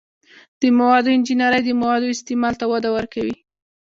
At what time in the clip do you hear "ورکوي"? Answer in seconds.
2.97-3.35